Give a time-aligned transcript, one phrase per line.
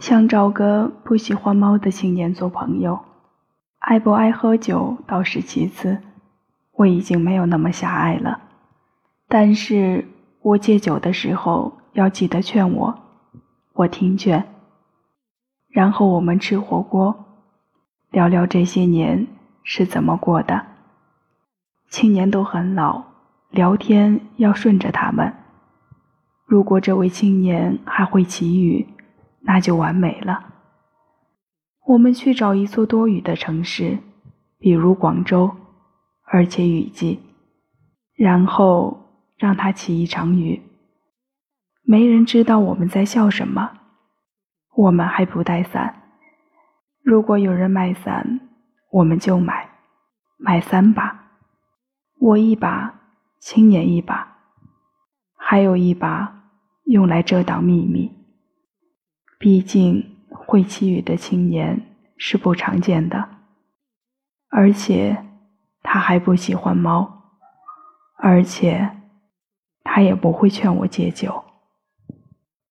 [0.00, 3.00] 想找个不喜欢猫的青年做朋友，
[3.80, 5.98] 爱不爱喝酒倒是其次，
[6.72, 8.40] 我已经没有那么狭隘了。
[9.28, 10.08] 但是
[10.40, 12.98] 我戒酒的时候要记得劝我，
[13.74, 14.48] 我听劝。
[15.68, 17.26] 然后我们吃火锅，
[18.10, 19.26] 聊聊这些年
[19.62, 20.64] 是怎么过的。
[21.90, 23.02] 青年都很老，
[23.50, 25.34] 聊天要顺着他们。
[26.46, 28.88] 如果这位青年还会祈雨。
[29.52, 30.44] 那就完美了。
[31.84, 33.98] 我们去找一座多雨的城市，
[34.60, 35.50] 比如广州，
[36.22, 37.18] 而且雨季，
[38.14, 38.96] 然后
[39.36, 40.62] 让它起一场雨。
[41.82, 43.72] 没人知道我们在笑什么。
[44.76, 45.96] 我们还不带伞。
[47.02, 48.38] 如果有人卖伞，
[48.92, 49.68] 我们就买，
[50.38, 51.24] 买三把，
[52.20, 53.00] 我一把，
[53.40, 54.36] 青年一把，
[55.36, 56.44] 还有一把
[56.84, 58.19] 用来遮挡秘密。
[59.40, 63.30] 毕竟会祈雨的青年是不常见的，
[64.50, 65.24] 而且
[65.82, 67.22] 他还不喜欢猫，
[68.18, 68.98] 而且
[69.82, 71.42] 他也不会劝我戒酒。